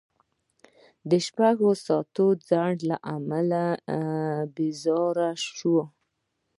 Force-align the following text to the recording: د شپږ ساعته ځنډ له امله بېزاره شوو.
د 1.09 1.11
شپږ 1.27 1.57
ساعته 1.85 2.25
ځنډ 2.49 2.77
له 2.89 2.97
امله 3.15 3.63
بېزاره 4.55 5.29
شوو. 5.57 5.83